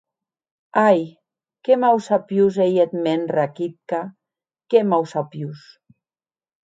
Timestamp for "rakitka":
3.35-4.01